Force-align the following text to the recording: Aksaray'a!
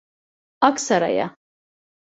Aksaray'a! 0.69 1.27